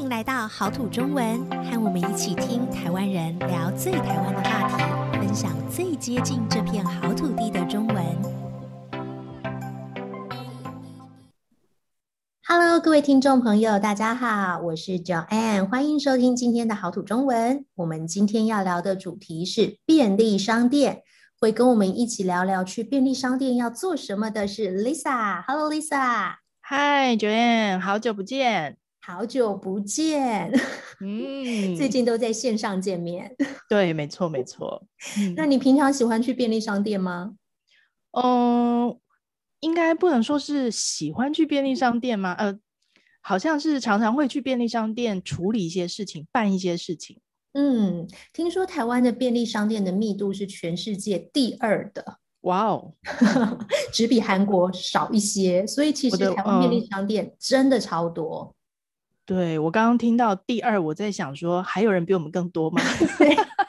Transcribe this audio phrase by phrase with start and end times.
[0.00, 8.02] 迎来到好土中文，和我们一起听台湾人聊最台湾的话题，分享最接近这片好土地的中文。
[12.48, 17.66] Hello，各位听众朋友，大家好，我是 Joanne，欢迎收听今天的好土中文。
[17.74, 21.02] 我们今天要聊的主题是便利商店，
[21.38, 25.44] 会跟我们一起聊聊去便利商店要做什么的是 Lisa。
[25.46, 26.36] Hello，Lisa。
[26.62, 28.79] Hi，Joanne，好久不见。
[29.02, 30.52] 好久不见，
[31.00, 33.34] 嗯，最近都在线上见面。
[33.68, 34.82] 对，没错，没错。
[35.36, 37.34] 那你平常喜欢去便利商店吗？
[38.12, 38.98] 嗯，
[39.60, 42.34] 应该不能说是喜欢去便利商店吗？
[42.38, 42.58] 呃，
[43.22, 47.18] 好像是常常会去便利商店处理一些事情，办一些事情。
[47.54, 52.18] 嗯，听说台湾的便利商店的密度是全世界第二的。
[52.42, 52.94] 哇哦，
[53.92, 58.54] 只比韩国少一些，所以其实台湾便利商店真的超多。
[59.30, 62.82] 对，我刚刚听到第二，我在想说，还有人比我们更多吗？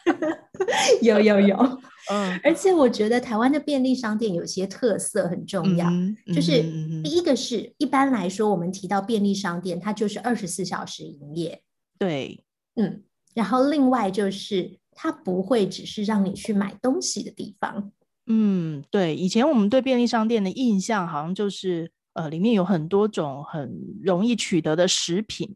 [1.04, 1.56] 有有有，
[2.10, 6.64] 嗯，而且我觉得台湾的便利商店有些特色很重要，嗯、就是
[7.04, 11.62] 第一个是一般来说，我们提到便利商店，它就是二十四小时营业。
[12.00, 13.04] 对，嗯，
[13.36, 17.92] 然后另外就是它不会只是让你去买东西的地方。
[18.26, 21.92] 嗯，对，以前我们对便利商店的印象好像就是。
[22.14, 23.72] 呃，里面有很多种很
[24.04, 25.56] 容易取得的食品，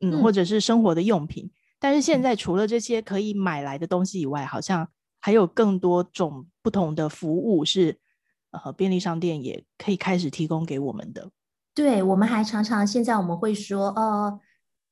[0.00, 1.50] 嗯，嗯，或者是生活的用品。
[1.78, 4.88] 但是现在除了这些可以买来的东西以外，好像
[5.20, 7.98] 还有更多种不同的服务是，
[8.50, 11.30] 呃，便利商店也可以开始提供给我们的。
[11.74, 14.40] 对，我们还常常现在我们会说，呃，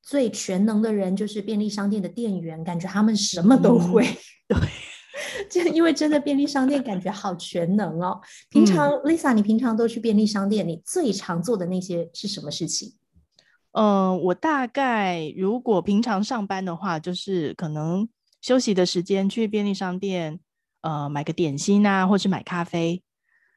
[0.03, 4.05] 最全能的人就是便利商店的店员，感觉他们什么都会。
[4.05, 4.69] 嗯、对。
[5.63, 8.19] 就因为真的便利商店感觉好全能哦。
[8.49, 12.93] 平常、嗯、Lisa，你平常都去便利商店，你最常做的那些是什么事情？
[13.71, 18.07] 嗯、呃，我大概如果平常上班的话，就是可能
[18.41, 20.39] 休息的时间去便利商店，
[20.81, 23.01] 呃，买个点心啊，或是买咖啡。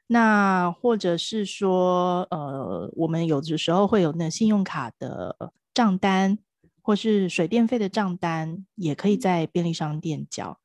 [0.07, 5.37] 那或者是说，呃，我们有的时候会有那信用卡的
[5.75, 6.39] 账单，
[6.81, 10.59] 或是水电费的账单，也可以在便利商店缴。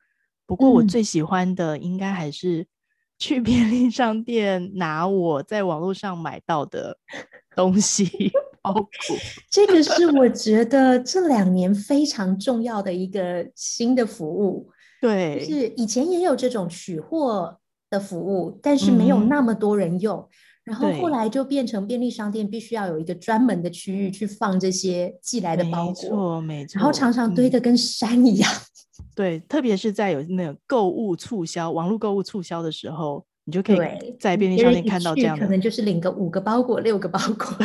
[0.45, 2.65] 不过我最喜欢的应该还是
[3.19, 6.97] 去便利商店拿我在网络上买到的
[7.55, 8.31] 东西。
[8.63, 8.87] 哦，
[9.51, 14.69] 这个是我觉得这两年非常重要的一个新的服务。
[15.01, 20.17] 对，就是以前也有这种取货的服务，但是没有那么多人用。
[20.17, 20.29] 嗯、
[20.63, 26.79] 然后后来就变成便利商店必须要有一个专门的区域去放这些寄来的包裹，没错，没错。
[26.79, 28.51] 然后常常堆得跟山一样。
[28.51, 28.59] 嗯
[29.15, 37.57] 对，特别是在有那种购物促销、网络购物促销的时候，你就可以在便利商店看到这样的，可能就是领个五个包裹、六个包裹，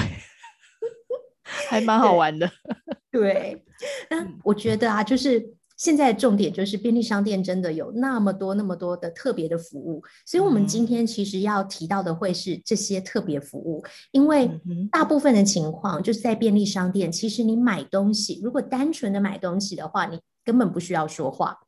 [1.68, 2.50] 还蛮好玩的。
[3.12, 3.62] 对，
[4.10, 14.50] 那我觉得啊，就是现在重点就是便利商店真的有那么多、那么多的特别的服务，所以我们今天其实要提到的会是这些特别服务，因为
[14.90, 21.60] 大部分的情况就是在便利商店，其实你买东西，如果单纯的买东西的话，你根本不需要说话，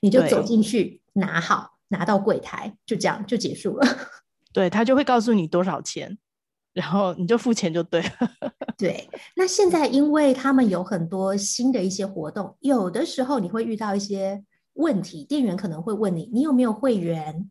[0.00, 3.86] 你就走进去拿好，拿到柜台，就这样就结束了。
[4.52, 6.18] 对，他就会告诉你多少钱，
[6.74, 8.10] 然后你就付钱就对了。
[8.76, 17.48] 对，那现在因为他们有很多新的一些活动，有的时候你会遇到一些问题，店员可能会问你，你有没有会员？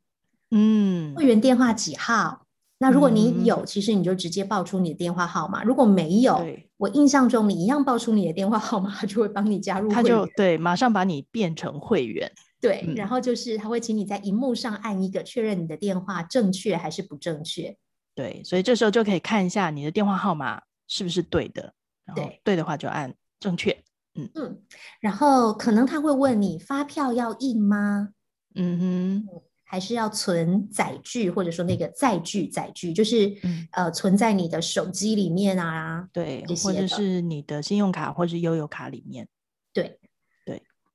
[0.52, 2.46] 嗯，会员电话几号？
[2.80, 5.64] 那如果你有，嗯、其实你就直接报出你的电话号码。
[5.64, 6.46] 如果没有，
[6.76, 10.04] 我印象中你一样报出你的电话号码，他就会帮你加入会员。
[10.04, 12.30] 他就对，马上把你变成会员。
[12.60, 17.78] 对，嗯、然后就是他会请你在荧幕上按一个确认你的电话正确还是不正确。
[18.16, 21.74] 对，所以这时候就可以看一下你的电话号码是不是对的。
[22.16, 23.72] 对，对的话就按正确。
[24.16, 24.62] 嗯嗯，
[25.00, 28.10] 然后可能他会问你发票要印吗？
[28.56, 28.80] 嗯
[29.26, 29.28] 哼。
[29.66, 39.28] 还是要存载具，或者说那个载具，载具就是、嗯、呃存在你的手机里面啊，对，或者是你的信用卡或者是悠游卡里面，
[39.74, 40.03] 对对。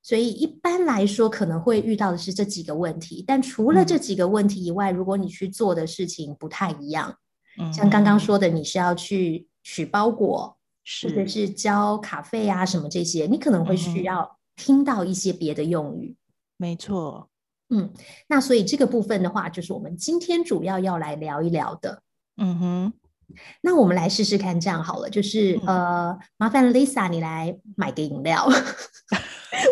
[0.09, 7.15] 所以一般来说可能会遇到的是这几个问题，但除了这几个问题以外，嗯、如果你去做的事情不太一样，
[7.61, 11.51] 嗯、像刚刚说的，你是要去取包裹，是或者是。
[11.51, 16.17] 交卡费啊什么这些，你可能会需要听到一些别的用语，
[16.57, 17.29] 没错。
[17.69, 17.93] 嗯，
[18.29, 22.03] 那所以这个部分的话，就是我们今天主要要来聊一聊的。
[22.39, 22.93] 嗯哼，
[23.61, 28.49] 那我们来试试看，这样好了，就是、嗯、呃，麻烦 Lisa 你来买个饮料，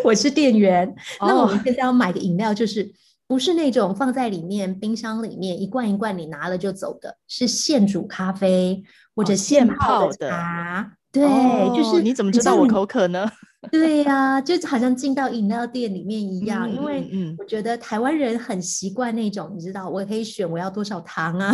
[0.07, 0.87] 我是店员。
[1.19, 2.89] 哦、那我们现在要买的饮料，就是
[3.27, 8.81] 不是那种放在里面冰箱里面一罐一罐你拿了就走的，是现煮咖啡
[9.13, 10.81] 或者现泡的茶。
[10.81, 13.27] 哦对，哦、就是你怎么知道我口渴呢？
[13.71, 21.51] 对呀、啊，就好像进到饮料店里面一样，嗯、因为我觉得台湾人很习惯那种，你知道，我可以选我要多少糖啊，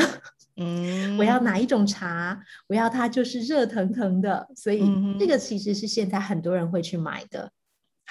[0.57, 4.83] 嗯，我要哪一种茶，我要它就是热腾腾的，所以
[5.17, 7.49] 这个其实是现在很多人会去买的。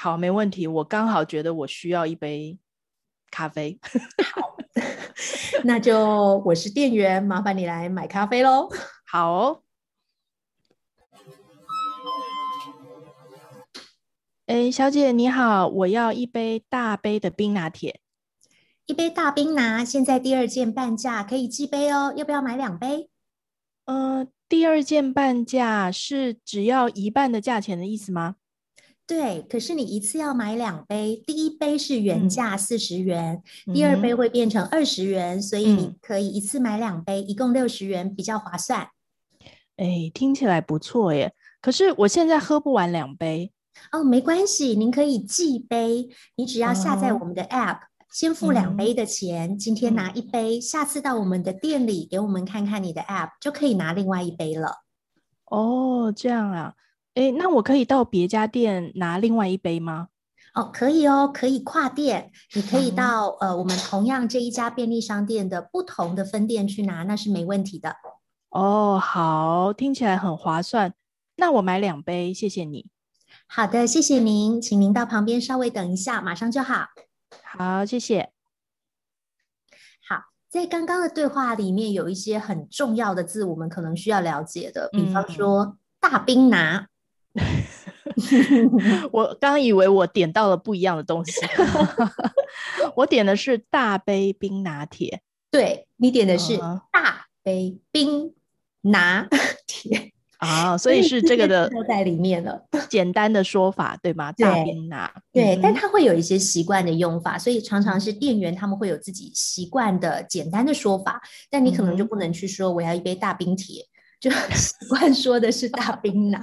[0.02, 2.58] 好，没问题，我刚好觉得我需要一杯
[3.30, 3.78] 咖啡。
[4.34, 4.56] 好，
[5.62, 8.68] 那就我是店员，麻烦你来买咖啡喽。
[9.06, 9.62] 好、哦。
[14.46, 18.00] 哎，小姐你好，我要一杯大杯的冰拿铁。
[18.86, 22.12] 一杯大冰拿，现在第二件半价，可以寄杯哦。
[22.16, 23.08] 要不要买两杯？
[23.84, 28.34] 呃，第二件半价是只要一半的价钱的意思吗？
[29.06, 38.88] 对，可是你一次要买两杯，第一杯是原价四十元，嗯、第二杯会变成二十元，嗯，所以你可以一次买两杯，一共六十元，比较划算。
[39.76, 41.34] 哎，听起来不错耶。
[41.60, 43.52] 可是我现在喝不完两杯。
[43.90, 47.80] 哦，没关系，您可以寄杯，你只要下载我们的 App，、嗯、
[48.12, 54.82] 先付两杯的钱、嗯，今天拿一杯，下次到我们的店里给我们看看你的 App，就可以拿另外一杯了。
[55.46, 56.74] 哦，这样啊，
[57.14, 60.08] 诶，那我可以到别家店拿另外一杯吗？
[60.54, 67.96] 哦，可以哦，可以跨店，你可以到、嗯、呃我们同样这一家便利商店的不同的分店去拿，那是没问题的。
[68.50, 70.92] 哦，好，听起来很划算，
[71.36, 72.88] 那我买两杯，谢谢你。
[73.46, 76.88] 好的，谢谢您，请您到旁边稍微等一下，马上就好。
[77.42, 78.30] 好，谢谢。
[80.08, 86.88] 好，在刚刚的对话里面有一些很重要的字，我们可能需要了解的，比方说、嗯、大冰拿。
[89.10, 91.32] 我刚以为我点到了不一样的东西，
[92.96, 95.22] 我点的是大杯冰拿铁。
[95.50, 96.56] 对，你点的是
[96.92, 98.34] 大杯冰
[98.82, 99.28] 拿
[99.66, 100.12] 铁。
[100.38, 102.66] 啊，所以是这个的都在里面了。
[102.88, 104.32] 简单的说法对吗？
[104.32, 113.86] 大冰拿，对，嗯、但它会有一些习惯的用法，所以常常是店员他们会有自己习惯的简单的说法，但你可能就不能去说我要一杯大冰铁，嗯、
[114.20, 116.40] 就习惯说的是大冰拿。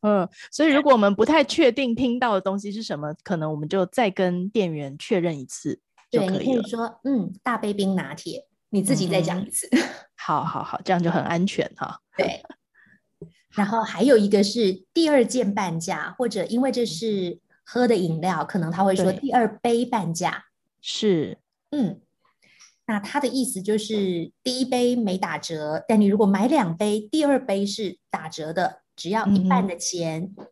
[0.00, 6.38] 嗯，所以如果我们不太确定听到的东西是什么，可能我们就再跟店员确认一次就可以了。
[6.38, 9.68] 对，你可以说嗯，大杯冰拿铁，你自己再讲一次。
[9.72, 9.78] 嗯、
[10.16, 12.00] 好好好，这样就很安全哈。
[12.16, 12.42] 对。
[13.54, 20.46] 然后还有一个是第二件半价，或者因为这是喝的饮料，可能他会说第二杯半价。
[20.80, 21.38] 是，
[21.70, 22.00] 嗯，
[22.86, 30.46] 那他的意思就是第一杯没打折，但你如果买两杯，第二杯是打折的，只要一半的钱，嗯、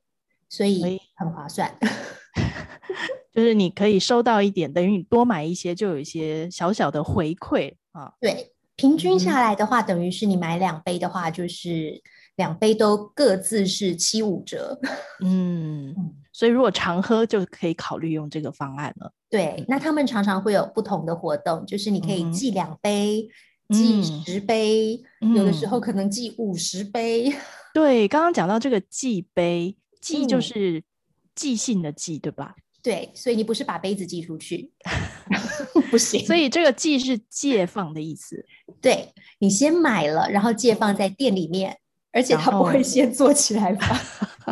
[0.49, 1.77] 所以很划算。
[3.33, 8.13] 就是你可以收到一点，等于你多买一些，就有一些小小的回馈啊。
[8.21, 12.03] 对，平均下来的话，嗯、等于是你买两杯的话，就是。
[12.37, 14.81] 两杯都各自是七五折，
[15.23, 15.95] 嗯，
[16.33, 19.13] 所以如果常喝就可以考虑用这个方案了。
[19.29, 23.29] 对，那他们常常会有不同的活动，就是你可以寄两杯、
[23.69, 27.31] 嗯、寄十杯、嗯，有的时候可能寄五十杯。
[27.73, 30.83] 嗯、对，刚刚讲到这个寄杯，寄就是
[31.35, 32.55] 寄信的寄，对吧？
[32.83, 34.73] 对，所以你不是把杯子寄出去，
[35.91, 36.25] 不行。
[36.27, 38.45] 所以这个寄是借放的意思。
[38.81, 41.79] 对，你先买了，然后借放在店里面。
[42.15, 43.87] 而且他不会先做起来吧？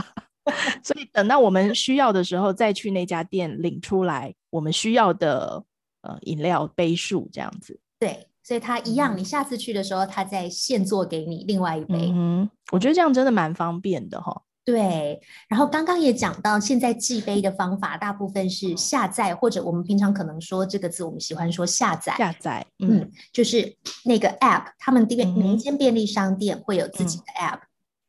[0.82, 5.62] 所以等到我们需要的时候，再去那家店领出来我们需要的
[6.00, 7.78] 呃饮料杯数这样子。
[7.98, 12.10] 对，所以他一样，你下次去的时候，他再现做给你另外一杯。
[12.12, 14.42] 嗯，我觉得这样真的蛮方便的哈。
[14.64, 22.12] 对，然后刚刚也讲到，现在寄杯的方法大部分是下载，或者我们平常可能说这个字，我们喜欢说下载。
[22.18, 23.72] 下载，嗯，嗯就是
[24.04, 27.60] 那个 app，他们店每一间便利商店会有自己的 app，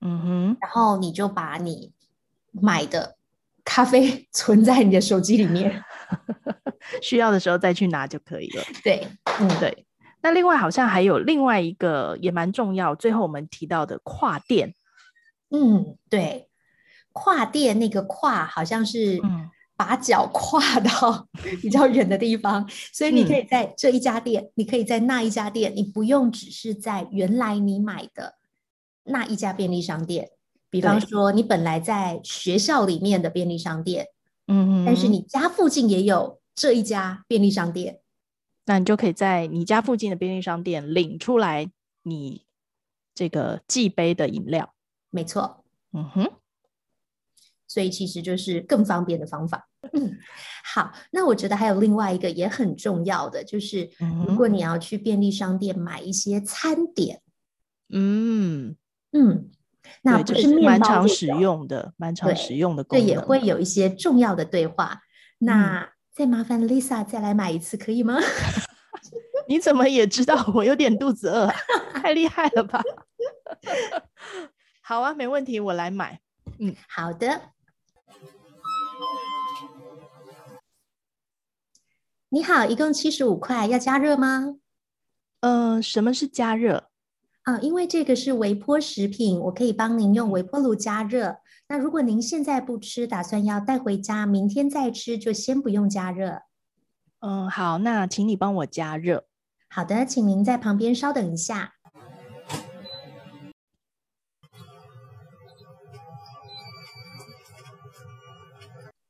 [0.02, 1.92] 嗯哼，然后你就把你
[2.52, 3.16] 买的
[3.64, 5.84] 咖啡 存在你的手机里面，
[7.00, 8.64] 需要的时候再去拿就可以了。
[8.84, 9.08] 对，
[9.40, 9.86] 嗯，对。
[10.22, 14.74] 那另外好像还有另外一个也蛮重要，最后我们提到的跨店。
[15.50, 16.48] 嗯，对，
[17.12, 19.20] 跨店那个跨好像是
[19.76, 21.28] 把脚跨到
[21.62, 28.36] 比较远的地方，嗯，所以你可以在这一家店，嗯，你可以在那一家店，你不用只是在原来你买的
[29.04, 30.30] 那一家便利商店。
[30.70, 34.08] 比方说，你本来在学校里面的便利商店，
[34.48, 38.00] 嗯，但是你家附近也有这一家便利商店，
[38.66, 41.70] 那你就可以在你家附近的便利商店领出来
[42.04, 42.46] 你
[43.14, 44.74] 这个寄杯的饮料。
[45.10, 45.64] 没错，
[45.94, 46.32] 嗯哼，
[47.68, 49.68] 所以其实就是更方便的方法。
[49.94, 50.18] 嗯，
[50.64, 53.90] 好，那我觉得还有另外一个也很重要的，就是
[54.28, 57.22] 如果你要去便利商店买一些餐点，
[57.90, 58.78] 嗯
[59.12, 59.50] 嗯，
[60.04, 63.06] 那不是面包，蛮常使用的，蛮常使用的功能。
[63.06, 65.02] 对，也会有一些重要的对话。
[65.40, 65.92] 那
[66.22, 68.20] 再麻烦 Lisa 再来买一次，可以吗？
[69.50, 71.48] 你怎么也知道我有点肚子饿？
[72.00, 72.80] 太厉害了吧！
[74.86, 76.22] 好啊，没问题，我来买。
[76.60, 77.42] 嗯，好的。
[82.30, 84.58] 你好，一共七十五块，要加热吗？
[85.40, 86.91] 嗯、呃，什么是加热？
[87.44, 91.38] 啊，因为这个是微波食品，我可以帮您用微波炉加热。
[91.68, 96.44] 那如果您现在不吃，打算要带回家，明天再吃，就先不用加热。
[97.22, 99.26] 嗯，好，那请你帮我加热。
[99.70, 101.74] 好的，请您在旁边稍等一下。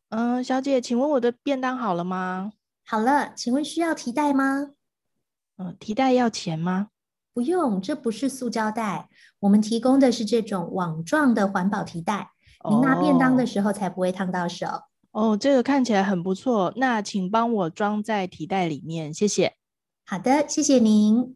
[0.08, 2.52] 嗯，小姐，请问我的便当好了吗？
[2.86, 4.72] 好了，请问需要提袋吗？
[5.58, 6.90] 嗯，提袋要钱吗？
[7.34, 9.10] 不用，这不是塑胶袋，
[9.40, 12.32] 我们提供的是这种网状的环保提袋，
[12.64, 14.68] 哦，您拿便当的时候才不会烫到手。
[15.12, 19.56] 哦，这个看起来很不错，那请帮我装在提袋里面，谢谢。
[20.06, 21.36] 好的，谢谢您。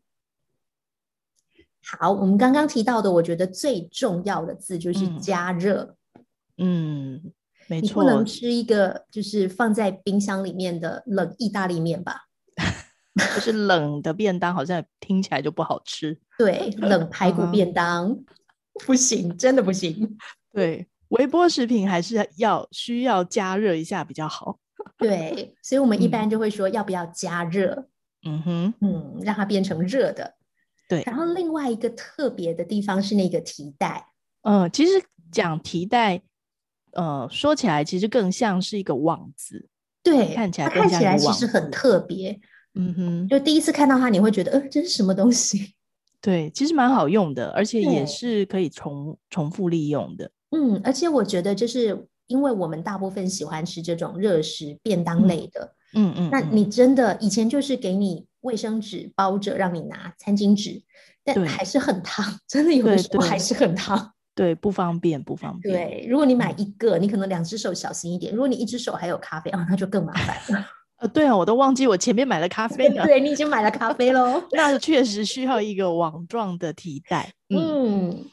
[1.84, 5.96] 好，我们刚刚提到的，我觉得最重要的字就是加热。
[6.58, 7.16] 嗯。
[7.16, 7.32] 嗯
[7.68, 12.28] 没错，你不能吃一个就是放在冰箱里面的冷意大利面吧？
[13.15, 16.17] 就是冷的便当，好像听起来就不好吃。
[16.38, 18.25] 对，冷排骨便当、嗯、
[18.86, 20.17] 不行，真的不行。
[20.53, 24.60] 对，微波食品还是要需要加热一下比较好。
[24.98, 27.88] 对，所以我们一般就会说要不要加热？
[28.25, 30.36] 嗯哼，嗯，让它变成热的。
[30.88, 34.07] 对，然后另外一个特别的地方是那个提袋。
[34.41, 36.22] 嗯，其实讲提袋。
[36.91, 39.67] 呃，说起来其实更像是一个网子，
[40.01, 42.39] 对，看起来看起来其实很特别，
[42.75, 45.74] 嗯哼，就第一次看到它，你会觉得，呃，这是什么东西？
[46.22, 50.29] 对，其实蛮好用的，而且也是可以重重复利用的。
[50.51, 60.82] 嗯，而且我觉得，就是因为我们大部分喜欢吃这种热食便当类的，嗯嗯，嗯，那你真的以前就是给你卫生纸包着让你拿餐巾纸，
[61.24, 64.13] 但还是很烫，真的有的时候还是很烫。
[64.34, 65.74] 对，不方便，不方 便。
[65.74, 68.34] 对，如果你买一个，你可能两只手小心一点。
[68.34, 70.65] 如果你一只手还有咖啡啊，那就更麻烦了。
[70.98, 73.04] 呃，对啊，我都忘记我前面买了咖啡了。
[73.04, 74.42] 对，你已经买了咖啡喽。
[74.52, 77.34] 那确实需要一个网状的提袋。
[77.54, 78.25] 嗯，嗯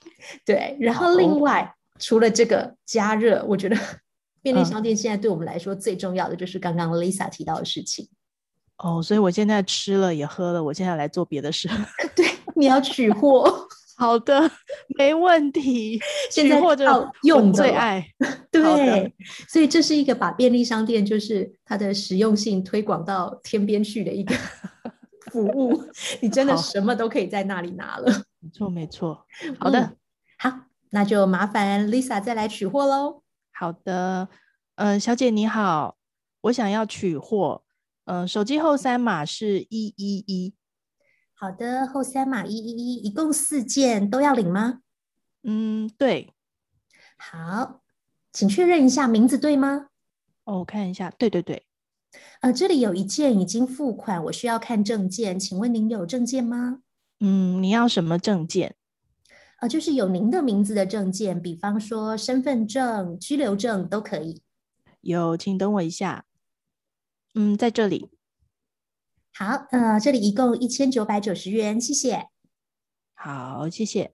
[0.44, 0.76] 对。
[0.78, 3.76] 然后另外，除了这个加热，我觉得
[4.42, 8.08] 便利商店现在对我们来说最重要的就是刚刚 Lisa 提到的事情。
[8.78, 11.68] 哦，所以我现在吃了也喝了，我现在来做别的事。
[12.14, 13.68] 对，你要取货。
[14.02, 14.50] 好的，
[14.98, 16.00] 没问题。
[16.28, 18.04] 现在或者用最爱，
[18.50, 19.14] 对，
[19.48, 24.34] 所以这是一个把便利商店就是它的实用性推广到天边去的一个
[25.30, 25.84] 服务。
[26.20, 28.24] 你真的什么都可以在那里拿了。
[28.40, 29.24] 没错，没错。
[29.60, 29.96] 好的，嗯，
[30.38, 33.22] 好，那就麻烦 Lisa 再来取货喽。
[33.52, 34.28] 好的，
[34.74, 35.96] 嗯，呃，小姐你好，
[36.40, 37.62] 我想要取货。
[38.06, 40.54] 嗯，呃，手机后三码是一一一。
[41.42, 44.78] 好的，后三码一一一，一共四件都要领吗？
[45.42, 46.32] 嗯，对。
[47.16, 47.82] 好，
[48.32, 49.88] 请确认一下名字对吗？
[50.44, 51.66] 哦，我看一下，对对对。
[52.42, 56.78] 呃，这里有一件已经付款，我需要看证件，请问您有证件吗？
[57.18, 58.76] 嗯，你要什么证件？
[59.58, 64.42] 呃，就是有您的名字的证件，比方说身份证、居留证都可以。
[65.00, 66.24] 有，请等我一下。
[67.34, 68.12] 嗯，在这里。
[69.34, 72.26] 好，呃，这里一共一千九百九十元，谢谢。
[73.14, 74.12] 好，谢谢。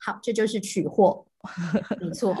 [0.00, 1.26] 好，这就是取货，
[2.00, 2.34] 没错。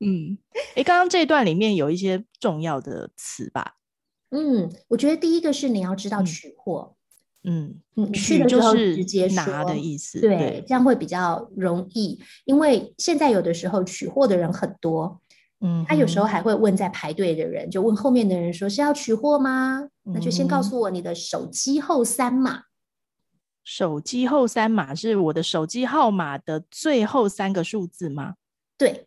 [0.00, 0.36] 嗯，
[0.74, 3.76] 诶，刚刚这一段里面有一些重要的词吧？
[4.30, 6.96] 嗯，我觉得第一个是你要知道取货。
[7.46, 15.20] 嗯嗯，取就是直接拿的意思，对，对，这样会比较容易，因为现在有的时候取货的人很多。
[15.66, 19.88] 嗯，他有时候还会问在排队的人，就问后面的人说是要取货吗？
[20.02, 22.64] 那就先告诉我你的手机后三码。
[23.64, 28.34] 手机后三码是我的手机号码的最后三个数字吗？
[28.76, 29.06] 对，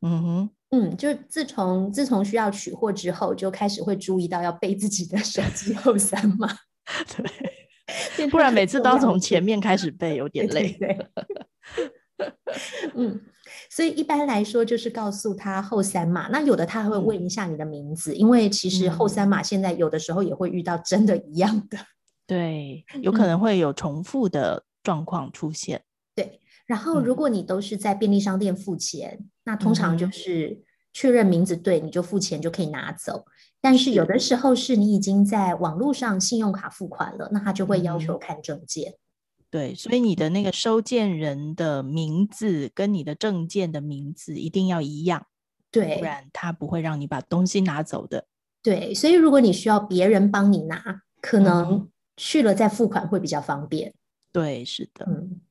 [0.00, 6.48] 嗯哼，嗯，就自从自从需要取货之后，就开始会注意到要背自己的手机后三码。
[8.16, 10.72] 对，不然每次都要从前面开始背，有点累。
[10.72, 10.98] 对，
[11.76, 12.32] 对，对，
[12.96, 13.20] 嗯。
[13.74, 21.78] 所以一般来说就是告诉他后三码，那有的他还会问一下你的名字，嗯、因为其实后三码现在有的时候也会遇到真的一样的，
[22.28, 25.78] 对，有可能会有重复的状况出现。
[25.78, 25.84] 嗯、
[26.16, 30.60] 对，然后如果你都是在便利商店付钱，嗯、那通常就是
[30.92, 33.24] 确认名字对，你就付钱就可以拿走。
[33.62, 38.92] 但是有的时候是你已经在网络上信用卡付款了，那他就会要求看证件。
[39.52, 45.26] 对，所以你的那个收件人的名字跟你的证件的名字一定要一样，
[45.70, 48.24] 对，不然他不会让你把东西拿走的。
[48.62, 53.90] 对，所以如果你需要别人帮你拿，可能去了再付款会比较方便。
[53.90, 53.94] 嗯、
[54.32, 55.04] 对，是的。
[55.06, 55.42] 嗯，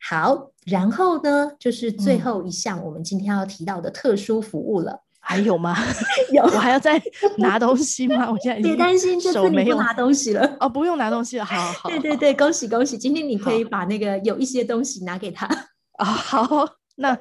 [0.00, 5.04] 好，然后呢，就是最后一项我们今天要提到的特殊服务了。
[5.28, 5.76] 还有吗？
[6.32, 6.98] 有，我还要再
[7.36, 8.30] 拿东西吗？
[8.30, 11.44] 我现在别担心，这次你不拿东西了哦，不用拿东西了。
[11.44, 11.54] 好
[11.84, 12.96] 好，对对对，恭喜恭喜！
[12.96, 15.46] 今天你可以把那个有一些东西拿给他
[15.98, 16.04] 啊。
[16.08, 16.48] 好，
[16.96, 17.18] 那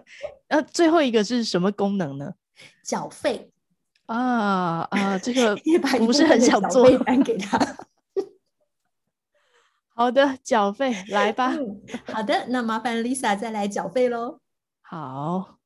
[0.47, 2.31] 那，最后一个是什么功能呢？
[2.81, 3.51] 缴费
[4.05, 5.53] 啊啊，这个
[5.97, 7.59] 不是很想做，单给他。
[9.93, 11.53] 好的，缴费来吧。
[12.05, 14.39] 好的，那麻烦 Lisa 再来缴费喽。
[14.81, 15.56] 好。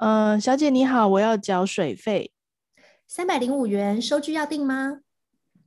[0.00, 2.32] 嗯、呃，小姐你好，我要缴水费，
[3.06, 5.00] 三百零五元，收据要订吗？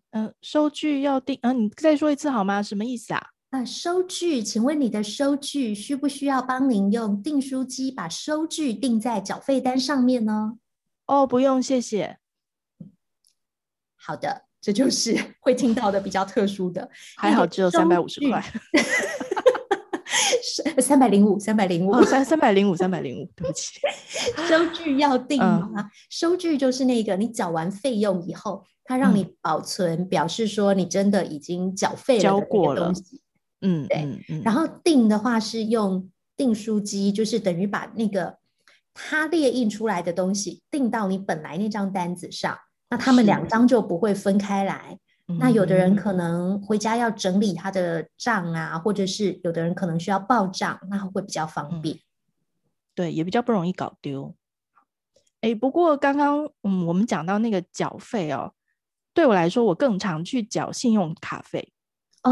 [0.10, 2.60] 嗯、呃，收据要订，嗯、呃，你再说一次好吗？
[2.60, 3.20] 什么意思啊？
[3.52, 10.58] 啊、呃，收据，请问你的收据需不需要帮您用订书机把收据订在缴费单上面呢？
[11.06, 12.18] 哦，不用，谢谢。
[13.96, 18.44] 好的，这就是 会听到的比较特殊的，还好只有三百五十块。
[20.80, 23.80] 三百零五，三百零五，三三百零五，三百零五，对不起。
[24.48, 25.72] 收据要订吗？
[25.76, 32.94] 嗯、收据就是那个你缴完费用以后，他让你保存，嗯、表示说你真的已经缴费了交过了。
[33.62, 34.42] 嗯，对。
[34.44, 38.38] 然后订的话是用订书机，就是等于把那个
[38.94, 42.58] 他列印出来的东西订到你本来那张单子上，
[42.90, 45.00] 那他们两张就不会分开来。
[45.40, 51.96] 那有的人可能回家要整理他的账啊，或者是有的人可能需要报账，那会比较方便。
[51.96, 52.00] 嗯、
[52.96, 54.36] 对，也比较不容易搞丢。
[55.42, 58.54] 哎，不过刚刚嗯，我们讲到那个缴费哦，
[59.14, 61.74] 对我来说，我更常去缴信用卡费。
[62.24, 62.32] 哦，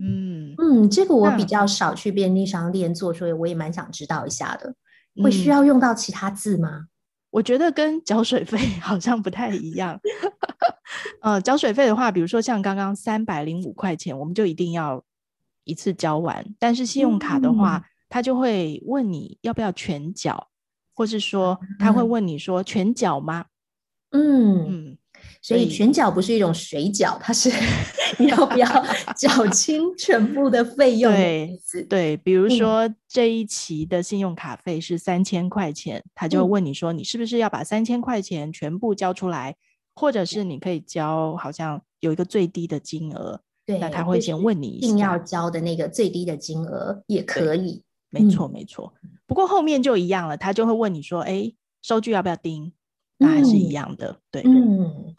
[0.00, 4.74] 嗯嗯，这个我比较少去便利商店做，所以我也蛮想知道一下的。
[5.22, 6.86] 会需要用到其他字吗？
[7.36, 10.00] 嗯我觉得跟缴水费 好像不太一样。
[11.20, 15.04] 呃，缴水费的话，比如说像刚刚三百零五块钱，我们就一定要
[15.64, 16.42] 一次交完。
[16.58, 20.48] 但是信用卡的话，他、嗯、就会问你要不要全缴，
[20.94, 23.44] 或是说他会问你说全缴吗？
[24.12, 24.98] 嗯嗯。
[25.42, 27.50] 所以全缴不是一种水缴，它是
[28.18, 28.66] 你要不要
[29.16, 31.12] 缴清全部的费用？
[31.12, 39.56] 对对，比如说这一期的信用卡费是三千块钱，他就会问你说，你是不是要把三千块钱全部交出来，
[39.94, 47.82] 或者是你可以交，好像有一个最低的金额，对，那他会先问你一定要交的那个最低的金额也可以。
[48.10, 48.94] 没错没错，
[49.26, 52.72] 不过后面就一样了，他就会问你说，哎，收据要不要钉？
[53.18, 55.14] 那还是一样的，对，嗯。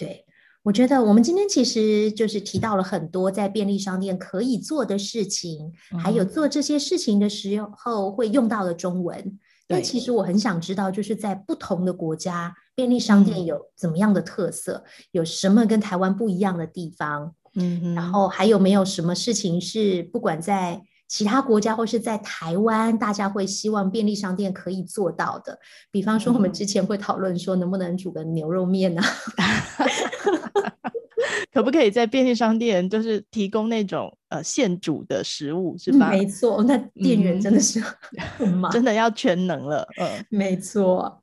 [0.00, 0.24] 对，
[0.62, 9.38] 我觉得我们今天其实就是提到了很多在便利商店可以做的事情，嗯、还有做这些事情的时候会用到的中文。
[9.68, 17.34] 但其实我很想知道，就是在不同的国家，便利商店有怎么样的特色，嗯、有什么跟台湾不一样的地方？
[17.54, 25.58] 嗯，然后还有没有什么事情是不管在其他国家或是在台湾，大家会希望便利商店可以做到的。
[25.90, 29.06] 比方说，我们之前会讨论说，能不能煮个牛肉面呢、啊？
[31.52, 36.10] 可不可以在便利商店就是提供那种呃现煮的食物，是吧？
[36.10, 37.82] 没错，那店员真的是
[38.38, 39.84] 很忙，真的要全能了。
[40.00, 41.20] 嗯，没错。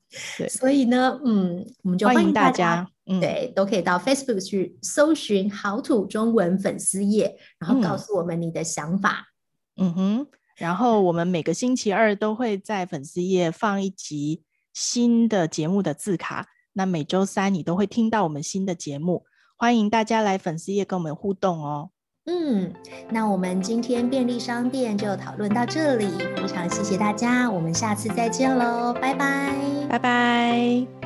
[0.50, 9.12] 所以呢，嗯，我们就欢迎大家，大家嗯、对，都可以到 Facebook 去搜寻好土中文粉丝页，然后告诉我们你的想法。
[9.12, 9.37] 嗯
[9.78, 19.24] 嗯哼，然后我们每个星期二都会在粉丝页放一集新的节目的字卡，那每周三你都会听到我们新的节目，
[19.56, 21.92] 欢迎大家来粉丝页跟我们互动哦。
[22.26, 22.74] 嗯，
[23.10, 29.56] 那我们今天便利商店就讨论到这里，非常谢谢大家，我们下次再见喽，拜拜，
[29.88, 30.97] 拜拜。